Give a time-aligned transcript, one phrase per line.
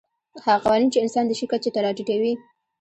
[0.45, 2.33] هغه قوانین چې انسان د شي کچې ته راټیټوي.